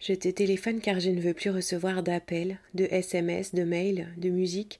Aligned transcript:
Je 0.00 0.12
te 0.12 0.28
téléphone 0.28 0.80
car 0.80 1.00
je 1.00 1.10
ne 1.10 1.20
veux 1.20 1.34
plus 1.34 1.50
recevoir 1.50 2.04
d'appels, 2.04 2.58
de 2.74 2.84
SMS, 2.84 3.52
de 3.52 3.64
mails, 3.64 4.08
de 4.16 4.28
musique. 4.28 4.78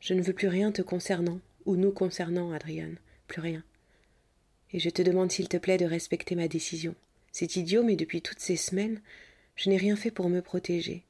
Je 0.00 0.14
ne 0.14 0.22
veux 0.22 0.32
plus 0.32 0.48
rien 0.48 0.72
te 0.72 0.82
concernant, 0.82 1.40
ou 1.64 1.76
nous 1.76 1.92
concernant, 1.92 2.50
Adriane. 2.50 2.96
Plus 3.28 3.40
rien. 3.40 3.62
Et 4.72 4.80
je 4.80 4.90
te 4.90 5.00
demande 5.00 5.30
s'il 5.30 5.48
te 5.48 5.56
plaît 5.56 5.78
de 5.78 5.84
respecter 5.84 6.34
ma 6.34 6.48
décision. 6.48 6.96
C'est 7.30 7.54
idiot, 7.54 7.84
mais 7.84 7.94
depuis 7.94 8.20
toutes 8.20 8.40
ces 8.40 8.56
semaines, 8.56 9.00
je 9.54 9.70
n'ai 9.70 9.76
rien 9.76 9.94
fait 9.94 10.10
pour 10.10 10.28
me 10.28 10.40
protéger. 10.40 11.04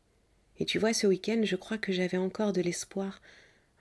Et 0.59 0.66
tu 0.66 0.79
vois, 0.79 0.93
ce 0.93 1.07
week-end, 1.07 1.41
je 1.43 1.57
crois 1.57 1.79
que 1.79 1.93
j'avais 1.93 2.19
encore 2.19 2.52
de 2.52 2.60
l'espoir. 2.60 3.23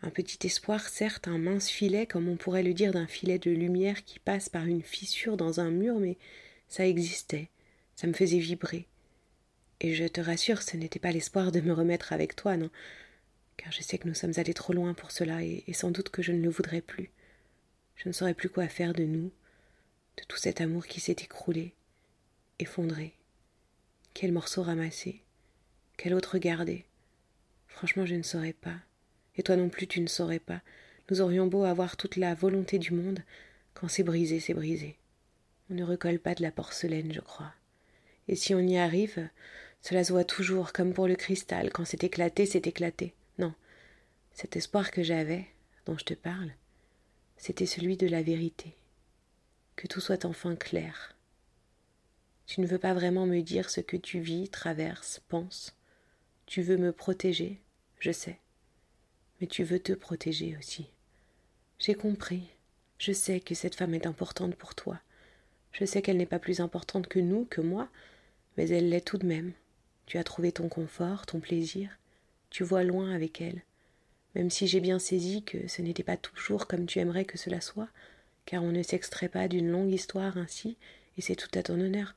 Un 0.02 0.12
petit 0.12 0.48
espoir, 0.48 0.88
certes, 0.88 1.28
un 1.28 1.40
mince 1.40 1.68
filet, 1.70 2.06
comme 2.06 2.30
on 2.30 2.38
pourrait 2.38 2.64
le 2.64 2.74
dire 2.74 2.94
d'un 2.94 3.08
filet 3.08 3.38
de 3.38 3.52
lumière 3.52 4.06
qui 4.06 4.20
passe 4.20 4.48
par 4.48 4.66
une 4.66 4.84
fissure 4.84 5.36
dans 5.36 5.60
un 5.60 5.72
mur, 5.72 6.00
mais 6.00 6.16
ça 6.70 6.88
existait. 6.88 7.50
Ça 7.96 8.08
me 8.08 8.14
faisait 8.14 8.40
vibrer. 8.40 8.86
Et 9.80 9.94
je 9.94 10.06
te 10.06 10.22
rassure, 10.22 10.64
ce 10.64 10.76
n'était 10.76 11.00
pas 11.00 11.12
l'espoir 11.12 11.52
de 11.52 11.62
me 11.62 11.72
remettre 11.72 12.12
avec 12.14 12.36
toi, 12.36 12.58
non, 12.58 12.72
car 13.58 13.72
je 13.72 13.82
sais 13.82 13.98
que 13.98 14.08
nous 14.08 14.16
sommes 14.16 14.34
allés 14.38 14.54
trop 14.54 14.74
loin 14.74 14.94
pour 14.94 15.12
cela, 15.12 15.44
et, 15.44 15.64
sans 15.74 15.92
doute 15.92 16.10
que 16.10 16.24
je 16.24 16.32
ne 16.32 16.42
le 16.42 16.50
voudrais 16.50 16.82
plus. 16.82 17.12
Je 17.96 18.08
ne 18.08 18.14
saurais 18.14 18.34
plus 18.34 18.50
quoi 18.50 18.68
faire 18.68 18.94
de 18.94 19.04
nous, 19.04 19.32
de 20.18 20.24
tout 20.28 20.38
cet 20.38 20.62
amour 20.62 20.88
qui 20.88 21.00
s'est 21.00 21.18
écroulé, 21.24 21.74
effondré. 22.60 23.14
Quel 24.14 24.32
morceau 24.32 24.64
ramasser 24.64 25.22
Quel 25.96 26.16
autre 26.16 26.40
garder 26.40 26.86
Franchement, 27.68 28.06
je 28.08 28.16
ne 28.16 28.24
saurais 28.24 28.54
pas. 28.54 28.78
Et 29.36 29.44
toi 29.44 29.56
non 29.56 29.70
plus, 29.70 29.86
tu 29.86 30.02
ne 30.02 30.08
saurais 30.08 30.40
pas. 30.40 30.62
Nous 31.12 31.22
aurions 31.22 31.46
beau 31.46 31.64
avoir 31.64 31.98
toute 31.98 32.16
la 32.16 32.34
volonté 32.34 32.80
du 32.80 32.94
monde, 32.94 33.20
quand 33.76 33.88
c'est 33.88 34.04
brisé, 34.04 34.40
c'est 34.40 34.56
brisé. 34.56 34.98
On 35.70 35.76
ne 35.76 35.84
recolle 35.84 36.18
pas 36.18 36.34
de 36.34 36.42
la 36.42 36.52
porcelaine, 36.52 37.14
je 37.14 37.22
crois. 37.22 37.54
Et 38.28 38.36
si 38.36 38.56
on 38.56 38.60
y 38.60 38.78
arrive, 38.78 39.30
cela 39.82 40.04
se 40.04 40.12
voit 40.12 40.26
toujours, 40.26 40.74
comme 40.74 40.94
pour 40.94 41.08
le 41.08 41.16
cristal, 41.16 41.72
quand 41.72 41.86
c'est 41.86 42.04
éclaté, 42.04 42.46
c'est 42.46 42.68
éclaté. 42.68 43.14
Non, 43.38 43.54
cet 44.34 44.56
espoir 44.56 44.92
que 44.92 45.04
j'avais, 45.04 45.48
dont 45.86 45.98
je 45.98 46.06
te 46.06 46.14
parle, 46.14 46.52
c'était 47.38 47.66
celui 47.66 47.98
de 47.98 48.08
la 48.08 48.22
vérité. 48.22 48.76
Que 49.76 49.88
tout 49.88 50.02
soit 50.02 50.26
enfin 50.26 50.56
clair. 50.56 51.16
Tu 52.48 52.62
ne 52.62 52.68
veux 52.68 52.80
pas 52.80 52.94
vraiment 52.94 53.26
me 53.26 53.42
dire 53.42 53.70
ce 53.70 53.82
que 53.82 53.98
tu 53.98 54.20
vis, 54.20 54.50
traverses, 54.50 55.22
penses. 55.28 55.76
Tu 56.46 56.62
veux 56.62 56.78
me 56.78 56.92
protéger, 56.92 57.62
je 58.00 58.12
sais. 58.12 58.40
Mais 59.40 59.48
tu 59.48 59.64
veux 59.64 59.80
te 59.80 59.94
protéger 59.94 60.58
aussi. 60.58 60.88
J'ai 61.80 61.94
compris. 61.94 62.50
Je 62.98 63.12
sais 63.12 63.40
que 63.40 63.54
cette 63.54 63.76
femme 63.76 63.94
est 63.94 64.08
importante 64.08 64.56
pour 64.56 64.74
toi. 64.74 65.00
Je 65.72 65.86
sais 65.86 66.02
qu'elle 66.02 66.18
n'est 66.18 66.26
pas 66.26 66.40
plus 66.40 66.60
importante 66.60 67.08
que 67.08 67.20
nous, 67.20 67.46
que 67.46 67.62
moi, 67.62 67.90
mais 68.56 68.68
elle 68.70 68.90
l'est 68.90 69.06
tout 69.06 69.20
de 69.20 69.28
même. 69.28 69.54
Tu 70.08 70.18
as 70.18 70.24
trouvé 70.24 70.52
ton 70.52 70.70
confort, 70.70 71.26
ton 71.26 71.40
plaisir, 71.40 72.00
tu 72.50 72.64
vois 72.64 72.84
loin 72.84 73.14
avec 73.14 73.42
elle, 73.42 73.62
même 74.36 74.50
si 74.50 74.66
j'ai 74.66 74.80
bien 74.80 75.00
saisi 75.00 75.44
que 75.44 75.68
ce 75.68 75.82
n'était 75.82 76.04
pas 76.04 76.16
toujours 76.16 76.66
comme 76.66 76.86
tu 76.86 77.00
aimerais 77.00 77.26
que 77.26 77.38
cela 77.38 77.60
soit, 77.60 77.90
car 78.46 78.64
on 78.64 78.72
ne 78.72 78.84
s'extrait 78.84 79.28
pas 79.28 79.50
d'une 79.50 79.70
longue 79.70 79.92
histoire 79.92 80.38
ainsi, 80.38 80.78
et 81.18 81.22
c'est 81.22 81.36
tout 81.36 81.50
à 81.60 81.64
ton 81.64 81.80
honneur. 81.80 82.16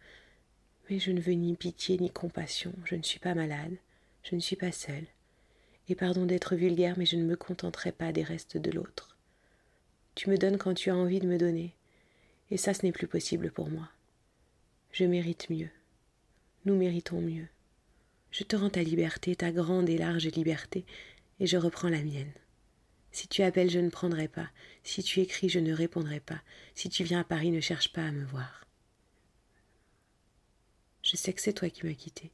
Mais 0.88 1.00
je 1.00 1.10
ne 1.10 1.20
veux 1.20 1.32
ni 1.32 1.56
pitié 1.56 1.98
ni 1.98 2.10
compassion, 2.10 2.72
je 2.84 2.94
ne 2.94 3.02
suis 3.02 3.18
pas 3.18 3.34
malade, 3.34 3.76
je 4.22 4.36
ne 4.36 4.40
suis 4.40 4.56
pas 4.56 4.70
seule. 4.70 5.06
Et 5.88 5.96
pardon 5.96 6.26
d'être 6.26 6.54
vulgaire, 6.54 6.96
mais 6.96 7.06
je 7.06 7.16
ne 7.16 7.24
me 7.24 7.36
contenterai 7.36 7.90
pas 7.90 8.12
des 8.12 8.22
restes 8.22 8.56
de 8.56 8.70
l'autre. 8.70 9.16
Tu 10.14 10.30
me 10.30 10.38
donnes 10.38 10.58
quand 10.58 10.74
tu 10.74 10.90
as 10.90 10.96
envie 10.96 11.18
de 11.18 11.26
me 11.26 11.38
donner, 11.38 11.74
et 12.52 12.56
ça 12.56 12.72
ce 12.72 12.86
n'est 12.86 12.92
plus 12.92 13.08
possible 13.08 13.50
pour 13.50 13.68
moi. 13.68 13.88
Je 14.92 15.04
mérite 15.04 15.50
mieux. 15.50 15.70
Nous 16.64 16.76
méritons 16.76 17.20
mieux. 17.20 17.48
Je 18.30 18.44
te 18.44 18.56
rends 18.56 18.70
ta 18.70 18.82
liberté, 18.82 19.34
ta 19.34 19.50
grande 19.50 19.88
et 19.88 19.98
large 19.98 20.26
liberté, 20.26 20.84
et 21.40 21.46
je 21.46 21.56
reprends 21.56 21.88
la 21.88 22.02
mienne. 22.02 22.32
Si 23.12 23.26
tu 23.26 23.42
appelles, 23.42 23.70
je 23.70 23.80
ne 23.80 23.90
prendrai 23.90 24.28
pas. 24.28 24.50
Si 24.84 25.02
tu 25.02 25.20
écris, 25.20 25.48
je 25.48 25.58
ne 25.58 25.72
répondrai 25.72 26.20
pas. 26.20 26.40
Si 26.74 26.88
tu 26.88 27.02
viens 27.02 27.20
à 27.20 27.24
Paris, 27.24 27.50
ne 27.50 27.60
cherche 27.60 27.92
pas 27.92 28.06
à 28.06 28.12
me 28.12 28.24
voir. 28.24 28.64
Je 31.02 31.16
sais 31.16 31.32
que 31.32 31.40
c'est 31.40 31.54
toi 31.54 31.70
qui 31.70 31.86
m'as 31.86 31.94
quitté, 31.94 32.30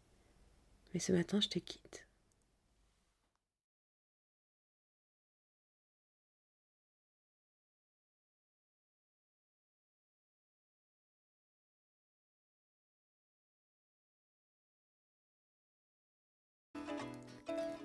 mais 0.92 1.00
ce 1.00 1.12
matin 1.12 1.40
je 1.40 1.48
te 1.48 1.58
quitte. 1.58 2.05